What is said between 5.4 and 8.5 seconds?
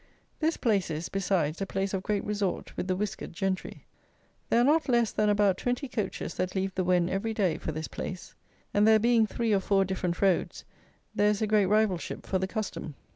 twenty coaches that leave the Wen every day for this place;